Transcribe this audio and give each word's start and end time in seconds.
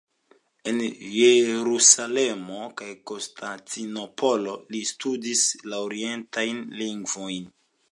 En 0.69 0.77
Jerusalemo 1.17 2.61
kaj 2.81 2.89
Konstantinopolo 3.11 4.57
li 4.77 4.83
studis 4.95 5.47
la 5.69 5.85
orientajn 5.91 6.67
lingvojn. 6.83 7.51